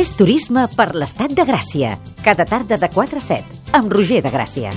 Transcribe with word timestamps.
Fes 0.00 0.14
turisme 0.16 0.62
per 0.72 0.94
l'estat 0.96 1.34
de 1.36 1.44
Gràcia. 1.44 1.90
Cada 2.24 2.46
tarda 2.48 2.78
de 2.80 2.88
4 2.88 3.20
a 3.20 3.20
7, 3.20 3.58
amb 3.76 3.92
Roger 3.92 4.22
de 4.24 4.30
Gràcia. 4.32 4.70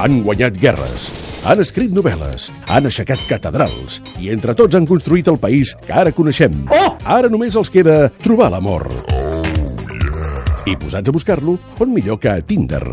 Han 0.00 0.22
guanyat 0.24 0.56
guerres, 0.56 1.04
han 1.44 1.60
escrit 1.60 1.92
novel·les, 1.92 2.48
han 2.64 2.88
aixecat 2.88 3.28
catedrals 3.28 4.00
i 4.16 4.32
entre 4.32 4.56
tots 4.56 4.80
han 4.80 4.88
construït 4.88 5.28
el 5.28 5.36
país 5.36 5.76
que 5.84 5.92
ara 5.92 6.16
coneixem. 6.16 6.62
Oh! 6.72 6.94
Ara 7.04 7.28
només 7.28 7.60
els 7.60 7.68
queda 7.68 8.06
trobar 8.24 8.54
l'amor. 8.56 8.88
I 10.64 10.80
posats 10.80 11.12
a 11.12 11.12
buscar-lo, 11.12 11.60
on 11.76 11.92
millor 11.92 12.24
que 12.24 12.32
a 12.32 12.40
Tinder. 12.40 12.86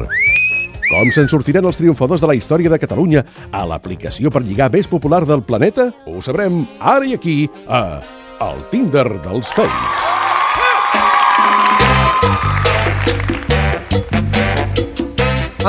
Com 0.89 1.11
se'n 1.13 1.27
sortiran 1.29 1.67
els 1.69 1.77
triomfadors 1.77 2.21
de 2.23 2.27
la 2.31 2.33
història 2.33 2.71
de 2.73 2.79
Catalunya 2.81 3.21
a 3.53 3.61
l'aplicació 3.69 4.32
per 4.33 4.41
lligar 4.41 4.71
més 4.73 4.89
popular 4.89 5.21
del 5.29 5.43
planeta? 5.45 5.91
Ho 6.09 6.18
sabrem 6.25 6.64
ara 6.81 7.05
i 7.05 7.14
aquí 7.14 7.43
a 7.68 8.01
El 8.41 8.64
Tinder 8.71 9.05
dels 9.21 9.54
Fakes. 9.54 10.07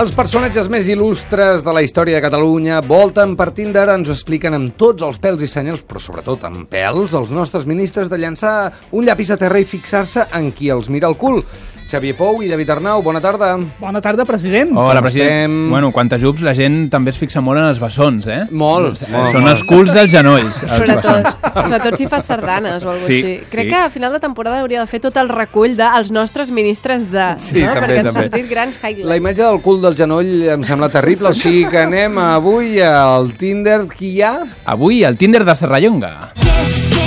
Els 0.00 0.12
personatges 0.16 0.70
més 0.72 0.86
il·lustres 0.88 1.60
de 1.66 1.72
la 1.76 1.82
història 1.84 2.16
de 2.16 2.24
Catalunya 2.24 2.78
volten 2.80 3.34
per 3.36 3.50
Tinder, 3.52 3.88
ens 3.92 4.08
ho 4.08 4.14
expliquen 4.16 4.56
amb 4.56 4.72
tots 4.80 5.04
els 5.04 5.18
pèls 5.20 5.42
i 5.44 5.48
senyals, 5.50 5.82
però 5.84 6.00
sobretot 6.00 6.46
amb 6.48 6.70
pèls, 6.70 7.12
els 7.18 7.34
nostres 7.36 7.66
ministres 7.68 8.08
de 8.08 8.16
llançar 8.22 8.70
un 8.96 9.04
llapis 9.04 9.34
a 9.34 9.36
terra 9.42 9.60
i 9.60 9.68
fixar-se 9.68 10.30
en 10.38 10.48
qui 10.56 10.72
els 10.72 10.88
mira 10.88 11.10
el 11.10 11.18
cul. 11.20 11.42
Xavier 11.90 12.14
Pou 12.14 12.38
i 12.44 12.46
David 12.46 12.68
Arnau, 12.70 13.00
bona 13.02 13.18
tarda. 13.20 13.56
Bona 13.80 13.98
tarda, 14.00 14.22
president. 14.24 14.70
Hola, 14.76 15.00
Com 15.00 15.08
president. 15.08 15.30
estem? 15.32 15.70
Bueno, 15.72 15.90
quan 15.90 16.08
t'ajups 16.08 16.40
la 16.46 16.52
gent 16.54 16.84
també 16.92 17.10
es 17.10 17.18
fixa 17.18 17.40
molt 17.42 17.58
en 17.58 17.66
els 17.66 17.80
bessons, 17.82 18.28
eh? 18.30 18.44
Molt, 18.50 19.00
molt, 19.10 19.32
Són 19.32 19.40
molt. 19.42 19.48
els 19.56 19.64
culs 19.66 19.90
dels 19.92 20.12
genolls, 20.12 20.60
els 20.62 20.76
Sobretot, 20.76 21.24
bessons. 21.24 21.64
sobretot 21.64 21.96
si 21.98 22.06
fas 22.06 22.24
sardanes 22.30 22.84
o 22.84 22.90
alguna 22.92 23.06
Sí, 23.08 23.18
així. 23.24 23.40
Crec 23.50 23.64
sí. 23.66 23.70
que 23.72 23.76
a 23.80 23.90
final 23.90 24.12
de 24.12 24.20
temporada 24.22 24.60
hauria 24.60 24.80
de 24.80 24.86
fer 24.86 25.00
tot 25.00 25.16
el 25.16 25.28
recull 25.28 25.74
dels 25.76 26.12
nostres 26.14 26.50
ministres 26.54 27.10
de... 27.10 27.34
Sí, 27.38 27.60
no? 27.60 27.74
també, 27.74 27.80
Perquè 27.80 27.98
han 27.98 28.06
també. 28.12 28.28
sortit 28.30 28.50
grans 28.50 28.78
highlights. 28.82 29.08
La 29.10 29.16
imatge 29.16 29.42
del 29.42 29.60
cul 29.60 29.82
del 29.82 29.96
genoll 29.98 30.32
em 30.54 30.62
sembla 30.62 30.88
terrible, 30.88 31.30
o 31.30 31.34
sigui 31.34 31.66
que 31.66 31.78
anem 31.88 32.18
avui 32.18 32.78
al 32.80 33.32
Tinder. 33.34 33.88
Qui 33.90 34.14
hi 34.14 34.22
ha? 34.22 34.36
Avui, 34.64 35.02
el 35.02 35.16
Tinder 35.16 35.44
de 35.44 35.54
Serrallonga. 35.56 36.14
Y 36.36 36.46
es 36.46 36.99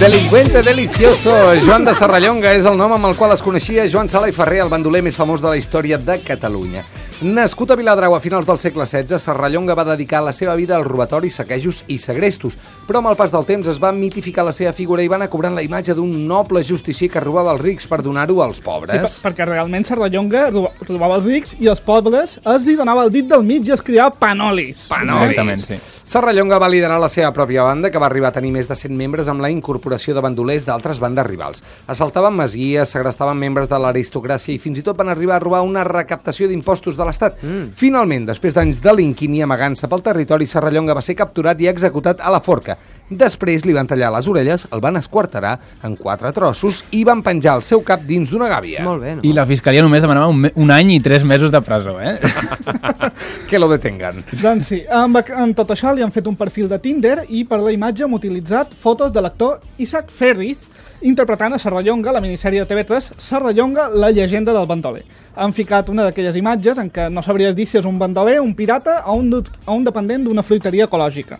Delincuente 0.00 0.62
delicioso. 0.62 1.30
Joan 1.60 1.84
de 1.84 1.92
Serrallonga 1.92 2.54
és 2.56 2.64
el 2.64 2.78
nom 2.80 2.94
amb 2.96 3.10
el 3.10 3.18
qual 3.18 3.34
es 3.34 3.42
coneixia 3.44 3.84
Joan 3.92 4.08
Sala 4.08 4.30
i 4.30 4.32
Ferrer, 4.32 4.62
el 4.64 4.72
bandoler 4.72 5.02
més 5.04 5.18
famós 5.20 5.44
de 5.44 5.52
la 5.52 5.58
història 5.60 5.98
de 6.00 6.16
Catalunya. 6.24 6.86
Nascut 7.20 7.68
a 7.70 7.76
Viladrau 7.76 8.14
a 8.16 8.20
finals 8.24 8.46
del 8.48 8.56
segle 8.56 8.86
XVI, 8.88 9.18
Serrallonga 9.20 9.74
va 9.76 9.84
dedicar 9.84 10.22
la 10.24 10.32
seva 10.32 10.54
vida 10.56 10.72
als 10.78 10.86
robatoris, 10.88 11.34
saquejos 11.36 11.82
i 11.92 11.98
segrestos, 12.00 12.54
però 12.88 13.02
amb 13.02 13.10
el 13.10 13.16
pas 13.18 13.28
del 13.28 13.44
temps 13.44 13.66
es 13.68 13.76
va 13.82 13.90
mitificar 13.92 14.40
la 14.46 14.54
seva 14.56 14.72
figura 14.72 15.04
i 15.04 15.08
va 15.12 15.18
anar 15.18 15.28
cobrant 15.28 15.52
la 15.52 15.60
imatge 15.60 15.92
d'un 15.98 16.14
noble 16.26 16.62
justicier 16.64 17.10
que 17.12 17.20
robava 17.20 17.52
els 17.52 17.60
rics 17.60 17.84
per 17.92 17.98
donar-ho 18.00 18.40
als 18.40 18.56
Sí, 18.56 18.64
pobres. 18.64 19.18
per, 19.20 19.34
perquè 19.34 19.44
realment 19.50 19.84
Serrallonga 19.84 20.46
roba- 20.48 20.72
robava 20.88 21.18
els 21.20 21.26
rics 21.28 21.52
i 21.60 21.68
els 21.68 21.82
pobres 21.84 22.38
es 22.40 22.64
li 22.64 22.74
donava 22.80 23.04
el 23.04 23.10
dit 23.12 23.28
del 23.28 23.44
mig 23.44 23.68
i 23.68 23.72
es 23.76 23.82
criava 23.84 24.16
panolis. 24.16 24.86
Panolis. 24.88 25.28
Exactament, 25.36 25.60
sí. 25.60 26.00
Serrallonga 26.10 26.58
va 26.58 26.68
liderar 26.72 26.98
la 26.98 27.10
seva 27.12 27.34
pròpia 27.34 27.62
banda, 27.68 27.90
que 27.90 27.98
va 28.00 28.06
arribar 28.06 28.28
a 28.28 28.32
tenir 28.40 28.50
més 28.50 28.66
de 28.66 28.74
100 28.74 28.96
membres 28.96 29.28
amb 29.28 29.42
la 29.44 29.50
incorporació 29.52 30.14
de 30.16 30.22
bandolers 30.24 30.64
d'altres 30.64 30.98
bandes 30.98 31.26
rivals. 31.28 31.62
Assaltaven 31.86 32.32
masies, 32.32 32.88
segrestaven 32.88 33.36
membres 33.36 33.68
de 33.68 33.76
l'aristocràcia 33.78 34.54
i 34.54 34.58
fins 34.58 34.78
i 34.80 34.82
tot 34.82 34.96
van 34.96 35.10
arribar 35.12 35.36
a 35.36 35.44
robar 35.44 35.60
una 35.60 35.84
recaptació 35.84 36.48
d'impostos 36.48 36.96
de 36.96 37.09
l'Estat. 37.10 37.42
Mm. 37.42 37.74
Finalment, 37.78 38.30
després 38.30 38.56
d'anys 38.56 38.80
delinquint 38.84 39.34
i 39.36 39.44
amagant-se 39.44 39.90
pel 39.90 40.04
territori, 40.06 40.48
Serrallonga 40.48 40.96
va 40.96 41.04
ser 41.04 41.18
capturat 41.18 41.60
i 41.60 41.68
executat 41.70 42.22
a 42.22 42.32
la 42.32 42.40
forca. 42.44 42.78
Després 43.10 43.64
li 43.66 43.74
van 43.74 43.88
tallar 43.90 44.12
les 44.14 44.28
orelles, 44.30 44.66
el 44.70 44.82
van 44.82 44.96
esquarterar 45.00 45.56
en 45.86 45.96
quatre 45.98 46.30
trossos 46.32 46.84
i 46.94 47.02
van 47.04 47.24
penjar 47.26 47.56
el 47.58 47.64
seu 47.66 47.82
cap 47.86 48.04
dins 48.06 48.30
d'una 48.30 48.46
gàbia. 48.50 48.84
Molt 48.86 49.02
bé, 49.02 49.16
no? 49.18 49.24
I 49.26 49.34
la 49.34 49.46
fiscalia 49.50 49.82
només 49.82 50.04
demanava 50.04 50.30
un, 50.30 50.46
un 50.54 50.70
any 50.70 50.94
i 50.94 51.00
tres 51.02 51.26
mesos 51.26 51.50
de 51.50 51.60
presó, 51.66 51.98
eh? 52.00 52.16
Que 53.50 53.58
lo 53.58 53.66
detengan. 53.68 54.22
Doncs 54.30 54.68
sí, 54.70 54.80
amb, 54.86 55.18
amb 55.18 55.56
tot 55.58 55.72
això 55.74 55.90
li 55.94 56.04
han 56.06 56.14
fet 56.14 56.28
un 56.30 56.38
perfil 56.38 56.68
de 56.70 56.78
Tinder 56.78 57.24
i 57.28 57.42
per 57.48 57.58
la 57.58 57.74
imatge 57.74 58.06
hem 58.06 58.14
utilitzat 58.14 58.76
fotos 58.78 59.10
de 59.12 59.24
l'actor 59.24 59.58
Isaac 59.82 60.12
Ferris 60.14 60.62
interpretant 61.02 61.54
a 61.54 61.58
Serrallonga, 61.58 62.12
la 62.12 62.20
minissèrie 62.20 62.60
de 62.64 62.66
TV3 62.68 63.12
Serrallonga, 63.18 63.88
la 63.94 64.10
llegenda 64.10 64.52
del 64.52 64.66
bandoler. 64.66 65.04
Han 65.36 65.52
ficat 65.56 65.88
una 65.88 66.04
d'aquelles 66.04 66.36
imatges 66.36 66.78
en 66.78 66.90
què 66.92 67.08
no 67.10 67.22
sabries 67.22 67.54
dir 67.56 67.66
si 67.66 67.78
és 67.78 67.86
un 67.88 67.98
bandoler, 67.98 68.40
un 68.40 68.54
pirata 68.54 69.02
o 69.06 69.14
un, 69.16 69.32
o 69.32 69.72
un 69.74 69.84
dependent 69.84 70.24
d'una 70.26 70.42
fruiteria 70.42 70.84
ecològica. 70.90 71.38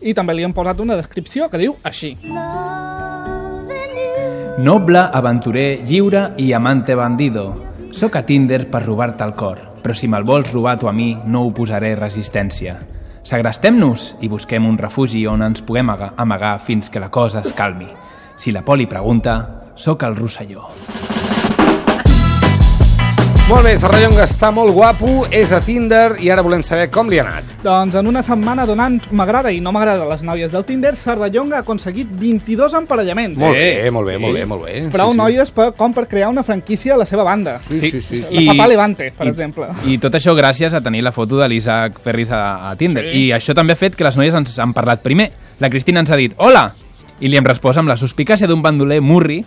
I 0.00 0.14
també 0.14 0.34
li 0.34 0.44
han 0.44 0.52
posat 0.56 0.80
una 0.80 0.96
descripció 0.96 1.50
que 1.50 1.58
diu 1.60 1.76
així. 1.82 2.14
Noble, 4.58 4.98
aventurer, 5.12 5.82
lliure 5.84 6.30
i 6.38 6.52
amante 6.54 6.94
bandido. 6.94 7.48
Soc 7.92 8.16
a 8.16 8.24
Tinder 8.26 8.68
per 8.70 8.84
robar-te 8.86 9.24
el 9.26 9.34
cor, 9.34 9.58
però 9.82 9.94
si 9.94 10.08
me'l 10.08 10.24
vols 10.24 10.52
robar 10.52 10.78
tu 10.78 10.88
a 10.88 10.92
mi, 10.92 11.12
no 11.26 11.42
oposaré 11.50 11.94
resistència. 11.98 12.78
Segrestem-nos 13.24 14.14
i 14.20 14.28
busquem 14.28 14.66
un 14.68 14.78
refugi 14.78 15.26
on 15.26 15.42
ens 15.42 15.62
puguem 15.62 15.90
aga- 15.90 16.12
amagar 16.16 16.58
fins 16.60 16.90
que 16.90 17.00
la 17.00 17.10
cosa 17.10 17.40
es 17.40 17.52
calmi. 17.52 17.88
Si 18.36 18.50
la 18.52 18.62
Poli 18.64 18.86
pregunta, 18.86 19.72
sóc 19.74 20.02
el 20.02 20.16
Rosselló. 20.16 20.68
Molt 23.44 23.60
bé, 23.66 23.74
Serrallonga 23.76 24.24
està 24.24 24.48
molt 24.56 24.72
guapo, 24.72 25.26
és 25.28 25.50
a 25.52 25.58
Tinder 25.60 26.14
i 26.24 26.30
ara 26.32 26.40
volem 26.42 26.62
saber 26.64 26.86
com 26.90 27.10
li 27.12 27.18
ha 27.20 27.26
anat. 27.26 27.50
Doncs 27.62 27.94
en 28.00 28.06
una 28.08 28.22
setmana 28.24 28.64
donant 28.66 28.96
m'agrada 29.12 29.50
i 29.52 29.58
no 29.60 29.68
m'agrada 29.72 30.06
les 30.08 30.22
noies 30.24 30.48
del 30.50 30.64
Tinder, 30.64 30.94
Serrallonga 30.96 31.58
ha 31.58 31.60
aconseguit 31.60 32.08
22 32.08 32.72
emparellaments. 32.80 33.36
Molt 33.38 33.58
bé, 33.60 33.90
molt 33.92 34.08
bé, 34.08 34.16
molt 34.18 34.34
bé, 34.38 34.46
molt 34.48 34.64
bé. 34.64 34.74
Prou 34.94 35.12
Sí, 35.12 35.18
sí. 35.18 35.20
noies 35.20 35.50
per, 35.52 35.66
com 35.76 35.92
per 35.92 36.06
crear 36.08 36.30
una 36.32 36.42
franquícia 36.42 36.94
a 36.94 36.96
la 36.96 37.06
seva 37.06 37.22
banda. 37.22 37.58
Sí, 37.68 37.78
sí, 37.78 37.90
sí. 38.00 38.22
sí. 38.22 38.34
La 38.34 38.40
I- 38.40 38.46
Papà 38.48 38.66
Levante, 38.72 39.10
per 39.12 39.26
I- 39.26 39.30
exemple. 39.34 39.68
I 39.92 39.98
tot 39.98 40.14
això 40.16 40.32
gràcies 40.34 40.72
a 40.72 40.80
tenir 40.80 41.02
la 41.04 41.12
foto 41.12 41.36
de 41.36 41.48
l'Isaac 41.48 42.00
Ferris 42.00 42.30
a, 42.32 42.70
a 42.70 42.74
Tinder. 42.76 43.04
Sí. 43.12 43.26
I 43.26 43.32
això 43.36 43.54
també 43.54 43.74
ha 43.76 43.76
fet 43.76 43.94
que 43.94 44.04
les 44.08 44.16
noies 44.16 44.34
ens 44.34 44.56
han 44.58 44.72
parlat 44.72 45.02
primer. 45.04 45.30
La 45.60 45.68
Cristina 45.68 46.00
ens 46.00 46.10
ha 46.10 46.16
dit 46.16 46.32
hola, 46.38 46.70
i 47.20 47.28
li 47.30 47.36
hem 47.38 47.44
respost 47.46 47.78
amb 47.78 47.88
la 47.88 47.96
suspicàcia 47.96 48.48
d'un 48.50 48.62
bandoler 48.62 49.00
murri 49.00 49.44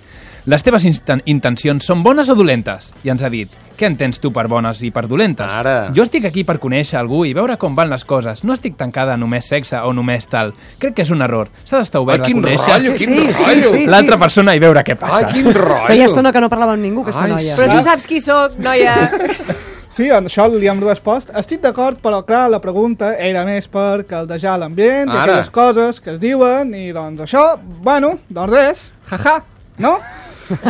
les 0.47 0.63
teves 0.63 0.85
intencions 1.28 1.83
són 1.83 2.03
bones 2.05 2.29
o 2.31 2.35
dolentes? 2.39 2.94
I 3.03 3.09
ens 3.11 3.23
ha 3.23 3.28
dit, 3.29 3.51
què 3.78 3.83
entens 3.89 4.22
tu 4.23 4.31
per 4.31 4.45
bones 4.47 4.79
i 4.88 4.94
per 4.95 5.03
dolentes? 5.05 5.51
Ara. 5.51 5.89
Jo 5.94 6.06
estic 6.06 6.23
aquí 6.29 6.45
per 6.47 6.56
conèixer 6.63 6.95
algú 7.01 7.25
i 7.27 7.33
veure 7.35 7.57
com 7.59 7.75
van 7.75 7.91
les 7.91 8.06
coses. 8.07 8.45
No 8.47 8.56
estic 8.56 8.77
tancada 8.79 9.17
a 9.17 9.19
només 9.19 9.45
sexe 9.51 9.81
o 9.83 9.91
només 9.94 10.25
tal. 10.31 10.53
Crec 10.79 10.95
que 10.95 11.03
és 11.03 11.11
un 11.11 11.22
error. 11.22 11.51
S'ha 11.67 11.81
d'estar 11.83 12.00
obert 12.00 12.23
Ai, 12.23 12.31
a 12.31 12.39
conèixer 12.39 12.72
rotllo, 12.77 12.95
quin 12.95 13.11
Sí, 13.13 13.19
sí, 13.27 13.33
rotllo. 13.44 13.72
sí. 13.75 13.85
l'altra 13.91 14.17
persona 14.23 14.56
i 14.56 14.63
veure 14.63 14.85
què 14.88 14.95
passa. 14.95 15.25
Ai, 15.27 15.33
quin 15.33 15.51
rotllo. 15.51 15.85
Feia 15.91 16.06
estona 16.07 16.31
que 16.31 16.39
no 16.41 16.50
parlava 16.50 16.73
amb 16.79 16.81
ningú, 16.88 17.03
aquesta 17.03 17.25
Ai, 17.27 17.31
noia. 17.35 17.56
sí. 17.56 17.61
Però 17.61 17.75
tu 17.75 17.83
saps 17.83 18.07
qui 18.07 18.22
sóc, 18.23 18.56
noia. 18.63 18.95
Sí, 19.97 20.11
en 20.13 20.27
això 20.29 20.43
li 20.53 20.67
hem 20.69 20.77
respost. 20.83 21.31
Estic 21.39 21.63
d'acord, 21.63 21.97
però 22.03 22.19
clar, 22.25 22.43
la 22.53 22.59
pregunta 22.61 23.15
era 23.17 23.41
més 23.47 23.65
per 23.71 24.03
caldejar 24.05 24.59
l'ambient 24.61 25.09
i 25.09 25.15
Ara. 25.15 25.23
aquelles 25.23 25.49
coses 25.55 25.97
que 26.03 26.11
es 26.13 26.19
diuen 26.21 26.69
i 26.77 26.91
doncs 26.93 27.23
això, 27.25 27.45
bueno, 27.81 28.11
doncs 28.29 28.51
res, 28.53 28.83
jaja, 29.09 29.39
no? 29.81 29.95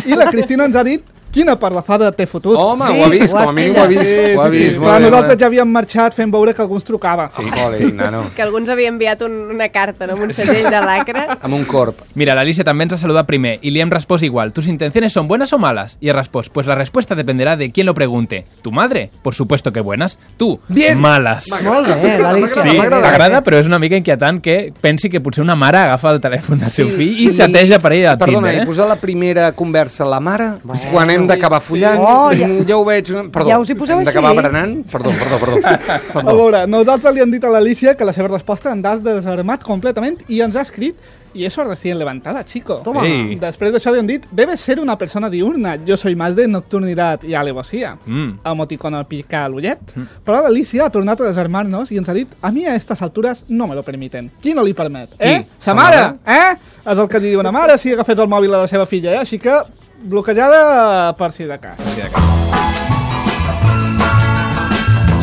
I 0.08 0.16
la 0.16 0.30
Cristina 0.32 0.70
ens 0.70 0.80
ha 0.80 0.86
dit 0.88 1.04
quina 1.38 1.56
parrafada 1.62 2.10
t'he 2.12 2.26
fotut. 2.28 2.58
Home, 2.58 2.86
Sí, 2.88 2.98
ho 3.00 3.06
ha 3.06 3.10
vist, 3.14 3.34
ho 3.34 3.38
com 3.38 3.50
a 3.50 3.54
mínim 3.54 3.76
ho 3.78 3.84
ha 3.84 3.88
vist. 3.88 4.04
Sí, 4.12 4.34
ho 4.36 4.42
ha 4.42 4.50
sí, 4.50 4.58
vist, 4.58 4.72
sí. 4.72 4.80
molt 4.80 4.88
Clar, 4.88 4.98
bé, 5.02 5.06
nosaltres 5.06 5.30
molt 5.30 5.38
bé. 5.38 5.44
ja 5.44 5.48
havíem 5.52 5.72
marxat 5.78 6.16
fent 6.18 6.32
veure 6.34 6.54
que 6.58 6.62
algú 6.66 6.76
ens 6.80 6.86
trucava. 6.88 7.30
Sí, 7.36 7.44
Poli, 7.54 7.92
nano. 7.94 8.24
que 8.36 8.42
alguns 8.42 8.70
havia 8.74 8.90
enviat 8.90 9.22
un, 9.28 9.34
una 9.54 9.70
carta, 9.70 10.08
no? 10.08 10.14
amb 10.18 10.24
un 10.28 10.34
segell 10.34 10.64
de 10.70 10.82
lacre. 10.82 11.26
Amb 11.48 11.54
un 11.54 11.64
corp. 11.66 12.02
Mira, 12.16 12.34
l'Alicia 12.36 12.64
també 12.66 12.84
ens 12.88 12.94
ha 12.94 12.98
saludat 12.98 13.28
primer 13.28 13.60
y 13.62 13.72
le 13.72 13.82
hem 13.82 13.90
respost 13.92 14.24
igual. 14.24 14.52
¿Tus 14.54 14.68
intenciones 14.68 15.14
son 15.14 15.28
buenas 15.28 15.54
o 15.54 15.60
malas? 15.60 15.98
Y 16.02 16.10
he 16.10 16.14
respost, 16.14 16.52
pues 16.52 16.66
la 16.68 16.76
respuesta 16.76 17.14
dependerá 17.16 17.56
de 17.56 17.72
quién 17.72 17.86
lo 17.86 17.94
pregunte. 17.94 18.46
¿Tu 18.62 18.72
madre? 18.72 19.10
Por 19.22 19.36
supuesto 19.36 19.72
que 19.72 19.82
buenas. 19.82 20.18
Tú, 20.38 20.60
Bien. 20.68 20.98
malas. 21.00 21.48
Molt 21.64 21.88
bé, 22.02 22.18
l'Alicia. 22.20 22.62
Sí, 22.64 22.70
molt 22.78 22.90
bé. 22.90 23.02
t'agrada, 23.02 23.44
però 23.44 23.60
és 23.60 23.68
una 23.68 23.80
mica 23.80 23.96
inquietant 23.96 24.42
que 24.42 24.74
pensi 24.82 25.10
que 25.10 25.22
potser 25.22 25.44
una 25.44 25.56
mare 25.56 25.78
agafa 25.78 26.12
el 26.16 26.22
telèfon 26.22 26.58
del 26.60 26.70
seu 26.72 26.88
fill 26.90 27.20
i 27.20 27.30
xateja 27.38 27.80
per 27.80 27.92
ella 27.94 28.18
Perdona, 28.18 28.48
Tinder, 28.50 28.56
i 28.56 28.64
eh? 28.64 28.66
posar 28.66 28.88
la 28.88 28.96
primera 28.96 29.52
conversa 29.52 30.04
a 30.04 30.08
la 30.08 30.20
mare, 30.20 30.48
Bueno. 30.64 30.82
quan 30.92 31.10
hem 31.12 31.27
d'acabar 31.28 31.62
follant, 31.62 32.00
Oh, 32.00 32.32
ja- 32.34 32.50
ja 32.68 32.78
ho 32.78 32.86
veig... 32.86 33.12
una- 33.12 33.28
Perdó, 33.32 33.50
Ja 33.50 33.60
us 33.60 33.70
hi 33.70 33.76
poseu 33.76 34.00
hem 34.00 34.06
d'acabar 34.06 34.32
així? 34.32 34.42
berenant? 34.42 34.76
Perdó, 34.92 35.12
perdó, 35.12 35.38
perdó. 35.44 35.62
A 35.68 36.00
perdó. 36.14 36.36
veure, 36.38 36.66
nosaltres 36.68 37.14
li 37.16 37.22
hem 37.22 37.32
dit 37.32 37.44
a 37.44 37.50
l'Alicia 37.54 37.96
que 37.96 38.06
la 38.06 38.14
seva 38.14 38.28
resposta 38.34 38.72
ens 38.74 38.86
ha 38.86 38.98
desarmat 38.98 39.64
completament 39.64 40.24
i 40.28 40.42
ens 40.42 40.56
ha 40.56 40.62
escrit 40.68 40.96
y 41.34 41.46
eso 41.46 41.64
recién 41.64 42.00
levantada, 42.00 42.44
chico. 42.46 42.78
Toma. 42.84 43.04
Ei. 43.06 43.36
Després 43.38 43.70
d'això 43.72 43.92
li 43.94 44.00
han 44.00 44.08
dit, 44.08 44.24
debes 44.32 44.60
ser 44.60 44.80
una 44.80 44.96
persona 44.98 45.30
diurna, 45.30 45.76
yo 45.86 45.96
soy 45.96 46.16
más 46.16 46.36
de 46.36 46.48
nocturnidad 46.48 47.22
i 47.24 47.36
alevosía. 47.36 47.96
Mm. 48.08 48.40
Emoticono 48.44 49.04
pica 49.08 49.44
a 49.46 49.50
l'ullet. 49.50 49.78
Però 50.26 50.42
l'Alicia 50.42 50.86
ha 50.88 50.90
tornat 50.90 51.22
a 51.22 51.28
desarmar-nos 51.28 51.92
i 51.92 51.98
ens 52.02 52.10
ha 52.10 52.14
dit, 52.16 52.32
a 52.42 52.50
mi 52.52 52.66
a 52.66 52.74
estas 52.74 53.04
alturas 53.04 53.44
no 53.50 53.68
me 53.68 53.76
lo 53.76 53.84
permiten. 53.84 54.32
Qui 54.42 54.56
no 54.56 54.64
li 54.64 54.74
permet? 54.74 55.10
Eh? 55.20 55.44
Qui? 55.44 55.46
Sa 55.60 55.76
mare, 55.78 56.16
eh? 56.26 56.56
És 56.88 56.98
el 56.98 57.08
que 57.12 57.20
li 57.20 57.30
diu 57.36 57.40
una 57.44 57.52
mare 57.52 57.78
si 57.78 57.94
agafés 57.94 58.18
el 58.18 58.28
mòbil 58.32 58.56
a 58.56 58.64
la 58.64 58.68
seva 58.72 58.88
filla, 58.88 59.12
eh? 59.14 59.20
Així 59.20 59.38
que 59.38 59.60
bloquejada 60.02 61.16
per 61.18 61.32
si 61.32 61.46
de 61.46 61.58
cas. 61.60 61.78
Sí, 61.94 62.02
d'aquest. 62.02 62.36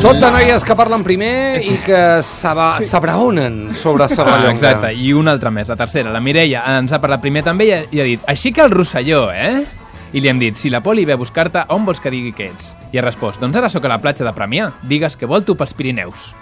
Tot 0.04 0.18
de 0.20 0.28
noies 0.34 0.64
que 0.68 0.74
parlen 0.76 1.00
primer 1.00 1.62
i 1.64 1.78
que 1.80 2.00
s'aba- 2.22 2.76
s'abraonen 2.84 3.70
sobre 3.74 4.04
Ah, 4.08 4.08
Serrallonga. 4.12 4.50
exacte, 4.52 4.90
i 4.94 5.14
una 5.16 5.32
altra 5.32 5.50
més, 5.50 5.68
la 5.68 5.76
tercera. 5.80 6.12
La 6.12 6.20
Mireia 6.20 6.60
ens 6.76 6.92
ha 6.92 7.00
parlat 7.00 7.22
primer 7.24 7.42
també 7.42 7.64
i 7.70 7.72
ha, 7.72 7.78
i 7.90 8.00
ha 8.02 8.04
dit 8.04 8.20
així 8.28 8.52
que 8.52 8.60
el 8.60 8.70
Rosselló, 8.70 9.30
eh? 9.32 9.64
I 10.12 10.20
li 10.20 10.28
hem 10.28 10.38
dit, 10.38 10.56
si 10.60 10.68
la 10.70 10.82
Poli 10.82 11.06
ve 11.08 11.14
a 11.16 11.16
buscar-te, 11.18 11.64
on 11.74 11.86
vols 11.88 11.98
que 12.00 12.10
digui 12.12 12.34
que 12.36 12.50
ets? 12.52 12.74
I 12.92 12.98
ha 13.00 13.02
respost, 13.02 13.40
doncs 13.40 13.56
ara 13.56 13.70
sóc 13.72 13.84
a 13.88 13.88
la 13.88 13.98
platja 13.98 14.24
de 14.28 14.32
Premià, 14.36 14.68
digues 14.82 15.16
que 15.16 15.26
vol 15.26 15.42
tu 15.42 15.56
pels 15.56 15.72
Pirineus. 15.74 16.34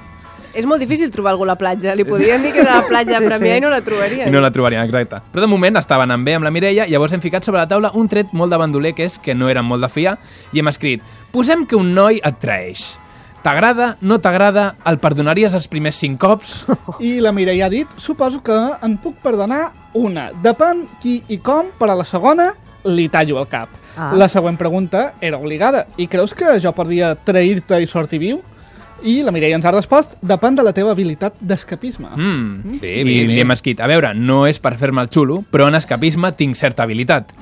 És 0.55 0.67
molt 0.69 0.83
difícil 0.83 1.11
trobar 1.11 1.33
algú 1.33 1.47
a 1.47 1.53
la 1.53 1.57
platja. 1.57 1.95
Li 1.97 2.05
podrien 2.05 2.43
dir 2.45 2.53
que 2.53 2.61
era 2.61 2.77
a 2.77 2.81
la 2.83 2.89
platja 2.89 3.19
Sí, 3.19 3.25
sí, 3.25 3.29
Premià 3.31 3.55
sí. 3.55 3.59
i 3.59 3.65
no 3.65 3.71
la 3.73 3.81
trobarien. 3.85 4.29
I 4.29 4.33
no 4.35 4.41
la 4.45 4.51
trobarien, 4.53 4.83
exacte. 4.85 5.23
Però 5.33 5.45
de 5.45 5.49
moment 5.51 5.81
estaven 5.81 6.11
en 6.11 6.25
bé 6.25 6.37
amb 6.37 6.45
la 6.45 6.53
Mireia, 6.55 6.87
llavors 6.91 7.13
hem 7.17 7.23
ficat 7.25 7.45
sobre 7.45 7.63
la 7.63 7.69
taula 7.69 7.93
un 7.95 8.09
tret 8.09 8.33
molt 8.37 8.53
de 8.53 8.59
bandoler, 8.61 8.95
que 8.95 9.07
és 9.09 9.19
que 9.19 9.35
no 9.35 9.49
eren 9.49 9.65
molt 9.65 9.85
de 9.85 9.89
fiar, 9.93 10.19
i 10.53 10.61
hem 10.61 10.69
escrit, 10.69 11.03
posem 11.33 11.65
que 11.67 11.77
un 11.79 11.95
noi 11.97 12.21
et 12.23 12.41
traeix. 12.43 12.85
T'agrada, 13.43 13.97
no 14.07 14.21
t'agrada, 14.23 14.77
el 14.87 15.01
perdonaries 15.03 15.55
els 15.59 15.67
primers 15.67 15.97
cinc 15.99 16.21
cops? 16.23 16.61
I 17.03 17.17
la 17.25 17.33
Mireia 17.35 17.67
ha 17.67 17.73
dit, 17.73 17.89
suposo 17.99 18.43
que 18.45 18.59
en 18.87 18.99
puc 19.03 19.17
perdonar 19.25 19.73
una. 19.99 20.29
Depèn 20.45 20.85
qui 21.03 21.23
i 21.29 21.41
com, 21.43 21.73
per 21.79 21.91
a 21.91 21.97
la 21.99 22.07
segona 22.07 22.53
li 22.85 23.09
tallo 23.11 23.41
el 23.41 23.49
cap. 23.51 23.75
Ah. 23.97 24.13
La 24.15 24.29
següent 24.31 24.57
pregunta 24.59 25.15
era 25.21 25.39
obligada. 25.39 25.87
I 25.99 26.07
creus 26.07 26.35
que 26.35 26.61
jo 26.63 26.73
podria 26.77 27.15
trair-te 27.15 27.81
i 27.83 27.91
sortir 27.91 28.23
viu? 28.23 28.41
I 29.05 29.23
la 29.27 29.33
Mireia 29.35 29.57
ens 29.59 29.65
ha 29.67 29.73
respost, 29.75 30.15
depèn 30.23 30.55
de 30.55 30.63
la 30.63 30.73
teva 30.77 30.93
habilitat 30.95 31.35
d'escapisme. 31.41 32.09
Mm. 32.15 32.79
Bé, 32.83 32.93
I 33.01 33.05
bé, 33.05 33.17
bé. 33.27 33.27
li 33.33 33.41
hem 33.43 33.51
escrit, 33.51 33.81
a 33.83 33.89
veure, 33.91 34.13
no 34.15 34.45
és 34.47 34.61
per 34.63 34.77
fer-me 34.79 35.03
el 35.03 35.11
xulo, 35.11 35.41
però 35.51 35.67
en 35.69 35.75
escapisme 35.79 36.31
tinc 36.39 36.55
certa 36.57 36.85
habilitat. 36.87 37.33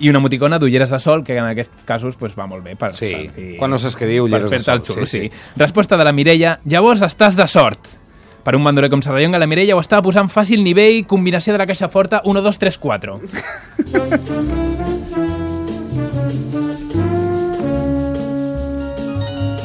I 0.00 0.08
una 0.08 0.22
emoticona 0.22 0.56
d'ulleres 0.58 0.88
de 0.90 0.98
sol, 0.98 1.20
que 1.22 1.36
en 1.36 1.44
aquests 1.44 1.84
casos 1.84 2.16
pues, 2.16 2.32
va 2.38 2.46
molt 2.48 2.64
bé. 2.64 2.76
Per, 2.80 2.92
Sí, 2.96 3.12
per, 3.12 3.48
quan 3.58 3.70
no 3.70 3.78
saps 3.78 3.96
què 4.00 4.06
dir, 4.08 4.22
ulleres 4.24 4.48
per 4.48 4.56
de 4.56 4.62
el 4.62 4.64
sol, 4.64 4.80
xulo, 4.86 5.06
sí, 5.06 5.18
sí, 5.18 5.28
sí. 5.28 5.42
Resposta 5.60 5.98
de 6.00 6.04
la 6.08 6.12
Mireia, 6.16 6.58
llavors 6.64 7.02
estàs 7.04 7.36
de 7.36 7.46
sort. 7.46 7.98
Per 8.42 8.56
un 8.56 8.64
bandoler 8.64 8.88
com 8.90 9.02
Serrallonga, 9.04 9.38
la 9.38 9.46
Mireia 9.46 9.76
ho 9.76 9.80
estava 9.84 10.02
posant 10.02 10.32
fàcil 10.32 10.64
nivell, 10.64 11.04
combinació 11.06 11.52
de 11.52 11.58
la 11.60 11.66
caixa 11.68 11.88
forta, 11.92 12.22
1, 12.24 12.40
2, 12.42 12.58
3, 12.58 12.78
4. 12.78 13.20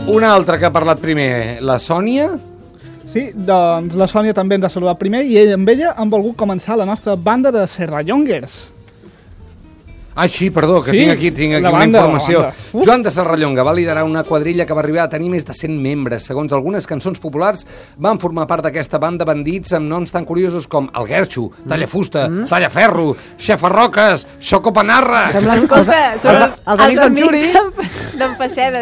Una 0.07 0.29
altra 0.31 0.55
que 0.57 0.63
ha 0.63 0.71
parlat 0.71 1.01
primer, 1.03 1.59
la 1.67 1.75
Sònia. 1.83 2.29
Sí, 3.11 3.25
doncs 3.35 3.95
la 3.99 4.07
Sònia 4.07 4.31
també 4.35 4.55
ens 4.55 4.63
ha 4.63 4.71
saludat 4.71 4.99
primer 5.01 5.25
i 5.27 5.35
ell, 5.41 5.51
amb 5.57 5.67
ella 5.73 5.91
han 5.99 6.07
volgut 6.07 6.37
començar 6.39 6.77
la 6.79 6.85
nostra 6.87 7.17
banda 7.19 7.51
de 7.51 7.65
Serrallongers. 7.67 8.55
Ah, 10.19 10.27
sí, 10.27 10.49
perdó, 10.49 10.81
que 10.81 10.89
Sí, 10.91 10.97
tinc 10.97 11.11
aquí, 11.13 11.29
tinc 11.31 11.53
aquí 11.55 11.61
la 11.63 11.69
una 11.69 11.79
banda, 11.79 12.01
la 12.01 12.07
informació. 12.17 12.83
Joan 12.83 13.03
de 13.05 13.11
Serrallonga 13.13 13.61
va 13.63 13.73
liderar 13.77 14.03
una 14.03 14.23
quadrilla 14.25 14.65
que 14.65 14.73
va 14.73 14.81
arribar 14.81 15.03
a 15.03 15.09
tenir 15.09 15.29
més 15.29 15.45
de 15.45 15.53
100 15.53 15.75
membres. 15.79 16.25
Segons 16.25 16.51
algunes 16.57 16.87
cançons 16.89 17.19
populars, 17.21 17.67
van 17.97 18.17
formar 18.19 18.47
part 18.49 18.65
d'aquesta 18.65 18.97
banda 18.97 19.25
bandits 19.29 19.73
amb 19.77 19.85
noms 19.87 20.11
tan 20.11 20.25
curiosos 20.25 20.65
com 20.67 20.89
El 20.97 21.05
Guerxo, 21.05 21.51
Tallafusta, 21.69 22.27
Mm. 22.27 22.47
Tallaferro, 22.49 23.15
Xafarroques, 23.37 24.25
Xocopanarra... 24.41 25.31
Sembla 25.31 25.55
Escolta, 25.61 25.97
els, 26.13 26.21
són 26.21 26.35
els, 26.35 26.59
els 26.65 26.81
amics 26.81 27.01
d'en 27.01 27.15
Xuri. 27.17 27.43
d'en- 28.17 28.35
Feixeda. 28.37 28.81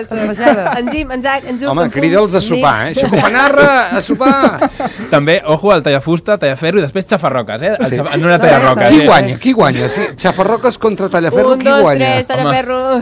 En 0.80 0.90
Jim, 0.92 1.12
en 1.12 1.22
Zac, 1.22 1.44
en 1.50 1.60
Juc, 1.60 1.70
Home, 1.70 1.90
crida'ls 1.92 2.36
a 2.36 2.42
sopar, 2.42 2.90
eh? 2.90 2.96
Xocopanarra, 2.96 3.90
a 3.98 4.02
sopar! 4.02 4.72
També, 5.14 5.42
ojo, 5.46 5.72
al 5.72 5.84
tallafusta, 5.84 6.38
tallaferro 6.40 6.80
i 6.80 6.86
després 6.86 7.06
xafarroques, 7.12 7.62
eh? 7.62 7.76
El 7.80 7.92
xafa... 7.98 8.16
No 8.18 8.28
era 8.31 8.40
tallarroques. 8.40 8.90
Qui 8.90 9.02
eh? 9.02 9.06
guanya? 9.06 9.38
Qui 9.38 9.52
guanya? 9.54 9.90
Sí, 9.90 10.02
Xafarroques 10.18 10.78
contra 10.78 11.10
Tallaferro, 11.10 11.25
Un, 11.33 11.60
qui 11.60 11.66
dos, 11.69 11.81
guanya? 11.81 12.06
tres, 12.06 12.27
tallaferro. 12.27 13.01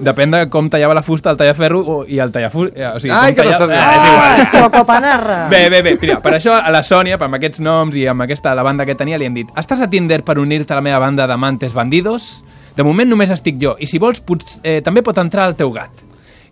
Depèn 0.00 0.30
de 0.30 0.40
com 0.50 0.68
tallava 0.70 0.94
la 0.94 1.02
fusta 1.02 1.30
el 1.30 1.36
tallaferro 1.36 1.80
o- 1.80 2.04
i 2.06 2.18
el 2.22 2.30
tallafusta... 2.30 2.92
O 2.94 3.00
sigui, 3.00 3.12
Ai, 3.14 3.34
que 3.34 3.42
talla- 3.42 3.58
Ah, 3.78 3.94
és 3.94 4.10
igual. 4.12 4.40
Ah, 4.40 4.50
Xocopanarra. 4.52 5.38
Bé, 5.48 5.68
bé, 5.70 5.82
bé, 5.82 5.96
mira, 6.00 6.20
per 6.20 6.34
això 6.38 6.54
a 6.62 6.70
la 6.70 6.82
Sònia, 6.82 7.18
amb 7.20 7.34
aquests 7.34 7.60
noms 7.60 7.96
i 7.96 8.06
amb 8.06 8.22
aquesta 8.22 8.54
la 8.54 8.62
banda 8.62 8.86
que 8.86 8.94
tenia, 8.94 9.18
li 9.18 9.26
hem 9.26 9.34
dit 9.34 9.48
Estàs 9.56 9.80
a 9.82 9.88
Tinder 9.90 10.22
per 10.24 10.38
unir-te 10.38 10.72
a 10.72 10.76
la 10.78 10.82
meva 10.82 10.98
banda 11.02 11.26
d'amantes 11.26 11.72
bandidos? 11.74 12.44
De 12.76 12.84
moment 12.86 13.08
només 13.10 13.30
estic 13.34 13.56
jo, 13.58 13.74
i 13.80 13.86
si 13.90 13.98
vols 13.98 14.20
pots, 14.20 14.60
eh, 14.62 14.80
també 14.86 15.02
pot 15.02 15.16
entrar 15.18 15.48
el 15.48 15.56
teu 15.58 15.72
gat. 15.74 15.90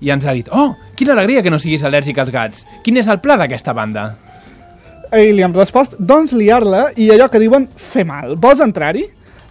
I 0.00 0.10
ens 0.10 0.26
ha 0.26 0.32
dit, 0.36 0.48
oh, 0.52 0.74
quina 0.96 1.12
alegria 1.14 1.40
que 1.42 1.50
no 1.50 1.58
siguis 1.58 1.84
al·lèrgic 1.86 2.18
als 2.18 2.30
gats. 2.34 2.66
Quin 2.82 2.96
és 2.98 3.06
el 3.08 3.20
pla 3.20 3.36
d'aquesta 3.38 3.72
banda? 3.72 4.16
I 5.14 5.30
li 5.32 5.40
hem 5.46 5.54
respost, 5.54 5.94
doncs 6.02 6.32
liar-la 6.34 6.88
i 6.98 7.06
allò 7.14 7.28
que 7.30 7.38
diuen 7.38 7.68
fer 7.76 8.02
mal. 8.04 8.34
Vols 8.36 8.60
entrar-hi? 8.60 9.04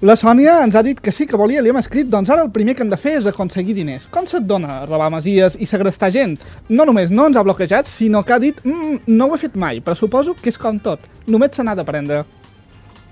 La 0.04 0.18
Sònia 0.20 0.58
ens 0.60 0.76
ha 0.76 0.82
dit 0.84 0.98
que 1.00 1.12
sí 1.16 1.24
que 1.24 1.38
volia, 1.40 1.62
li 1.64 1.72
hem 1.72 1.78
escrit, 1.80 2.10
doncs 2.12 2.28
ara 2.34 2.44
el 2.44 2.50
primer 2.52 2.74
que 2.76 2.84
hem 2.84 2.90
de 2.92 2.98
fer 3.00 3.14
és 3.16 3.28
aconseguir 3.30 3.78
diners. 3.78 4.10
Com 4.12 4.26
se't 4.28 4.44
dona 4.44 4.82
robar 4.84 5.08
masies 5.14 5.56
i 5.56 5.68
segrestar 5.72 6.10
gent? 6.12 6.36
No 6.68 6.84
només 6.84 7.14
no 7.16 7.30
ens 7.30 7.40
ha 7.40 7.44
bloquejat, 7.48 7.88
sinó 7.88 8.26
que 8.28 8.34
ha 8.36 8.40
dit, 8.44 8.60
mm, 8.66 9.06
no 9.08 9.30
ho 9.30 9.36
he 9.36 9.40
fet 9.40 9.56
mai, 9.56 9.80
però 9.80 9.96
suposo 9.96 10.36
que 10.36 10.52
és 10.52 10.58
com 10.60 10.80
tot. 10.84 11.00
Només 11.28 11.56
se 11.56 11.64
n'ha 11.64 11.76
d'aprendre. 11.80 12.26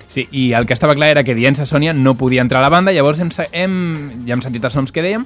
Sí, 0.07 0.27
i 0.31 0.51
el 0.53 0.67
que 0.69 0.73
estava 0.75 0.93
clar 0.93 1.09
era 1.09 1.23
que 1.25 1.33
dient-se 1.33 1.65
Sònia 1.65 1.93
no 1.93 2.13
podia 2.15 2.41
entrar 2.43 2.59
a 2.61 2.67
la 2.67 2.69
banda, 2.69 2.91
llavors 2.93 3.19
hem, 3.19 3.31
hem, 3.51 3.73
ja 4.27 4.35
hem 4.35 4.43
sentit 4.45 4.63
els 4.63 4.75
noms 4.77 4.91
que 4.93 5.01
dèiem, 5.01 5.23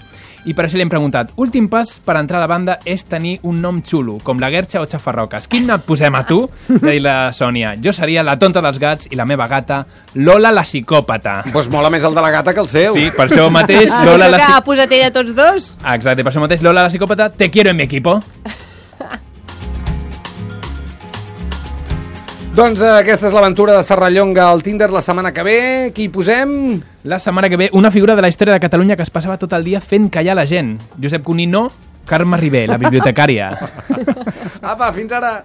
i 0.48 0.54
per 0.56 0.64
això 0.64 0.78
li 0.80 0.84
hem 0.86 0.92
preguntat, 0.92 1.34
últim 1.36 1.66
pas 1.68 1.98
per 2.06 2.16
entrar 2.16 2.38
a 2.40 2.44
la 2.46 2.48
banda 2.48 2.78
és 2.88 3.04
tenir 3.04 3.34
un 3.44 3.58
nom 3.60 3.82
xulo, 3.84 4.16
com 4.24 4.40
la 4.40 4.48
Guerxa 4.54 4.80
o 4.80 4.88
Xafarroques. 4.88 5.50
Quin 5.52 5.66
nom 5.68 5.82
posem 5.84 6.16
a 6.16 6.22
tu? 6.24 6.46
Dit 6.70 7.02
la 7.04 7.34
Sònia, 7.36 7.74
jo 7.84 7.92
seria 7.92 8.24
la 8.24 8.38
tonta 8.40 8.62
dels 8.64 8.80
gats 8.80 9.10
i 9.12 9.20
la 9.20 9.26
meva 9.28 9.50
gata, 9.52 9.82
Lola 10.16 10.54
la 10.56 10.64
psicòpata. 10.64 11.42
Doncs 11.44 11.52
pues 11.58 11.70
mola 11.74 11.92
més 11.92 12.06
el 12.08 12.16
de 12.16 12.24
la 12.24 12.32
gata 12.32 12.54
que 12.56 12.64
el 12.64 12.72
seu. 12.72 12.96
Sí, 12.96 13.10
per 13.18 13.28
això 13.28 13.50
mateix, 13.58 13.92
Ah, 13.92 14.06
Lola 14.08 14.30
això 14.30 14.32
la 14.32 14.38
que 14.38 14.44
ha 14.44 14.48
psicòpata... 14.48 14.66
posat 14.72 14.96
ella 15.02 15.12
tots 15.12 15.36
dos? 15.36 15.68
Exacte, 15.84 16.24
per 16.24 16.32
això 16.32 16.46
mateix, 16.46 16.64
Lola 16.64 16.88
la 16.88 16.94
psicòpata, 16.94 17.30
te 17.36 17.52
quiero 17.52 17.72
en 17.76 17.82
mi 17.82 17.84
equipo. 17.90 18.22
Doncs 22.58 22.80
eh, 22.82 22.90
aquesta 22.90 23.28
és 23.30 23.36
l'aventura 23.38 23.76
de 23.78 23.84
Serrallonga 23.86 24.48
al 24.50 24.64
Tinder 24.66 24.88
la 24.90 25.04
setmana 25.06 25.30
que 25.30 25.44
ve. 25.46 25.60
Qui 25.94 26.08
hi 26.08 26.10
posem? 26.10 26.56
La 27.06 27.20
setmana 27.22 27.52
que 27.54 27.60
ve, 27.62 27.68
una 27.78 27.92
figura 27.94 28.16
de 28.18 28.24
la 28.26 28.32
història 28.34 28.56
de 28.56 28.64
Catalunya 28.64 28.96
que 28.98 29.06
es 29.06 29.14
passava 29.14 29.38
tot 29.38 29.54
el 29.54 29.68
dia 29.68 29.78
fent 29.78 30.08
callar 30.10 30.34
la 30.40 30.48
gent. 30.50 30.72
Josep 30.98 31.22
Cuní 31.22 31.46
no, 31.46 31.68
Carme 32.10 32.40
Ribé, 32.42 32.64
la 32.66 32.80
bibliotecària. 32.82 33.52
Apa, 34.74 34.90
fins 34.96 35.14
ara! 35.14 35.36